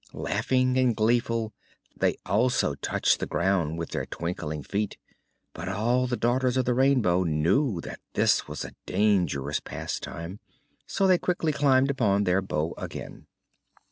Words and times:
Laughing 0.13 0.79
and 0.79 0.95
gleeful, 0.95 1.53
they 1.95 2.15
also 2.25 2.73
touched 2.73 3.19
the 3.19 3.27
ground 3.27 3.77
with 3.77 3.91
their 3.91 4.07
twinkling 4.07 4.63
feet; 4.63 4.97
but 5.53 5.69
all 5.69 6.07
the 6.07 6.17
Daughters 6.17 6.57
of 6.57 6.65
the 6.65 6.73
Rainbow 6.73 7.21
knew 7.21 7.79
that 7.81 7.99
this 8.13 8.47
was 8.47 8.65
a 8.65 8.73
dangerous 8.87 9.59
pastime, 9.59 10.39
so 10.87 11.05
they 11.05 11.19
quickly 11.19 11.51
climbed 11.51 11.91
upon 11.91 12.23
their 12.23 12.41
bow 12.41 12.73
again. 12.79 13.27